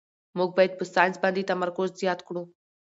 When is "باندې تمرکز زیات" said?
1.23-2.19